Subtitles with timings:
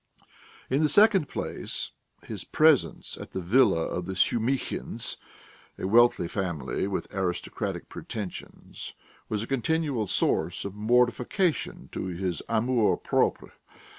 [0.67, 1.91] In the second place,
[2.23, 5.17] his presence at the villa of the Shumihins,
[5.77, 8.95] a wealthy family with aristocratic pretensions,
[9.29, 13.51] was a continual source of mortification to his amour propre.